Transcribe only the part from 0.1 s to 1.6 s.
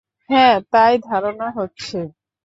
হ্যাঁ, তাই ধারণা